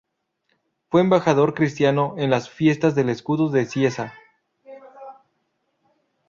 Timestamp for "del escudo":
2.95-3.49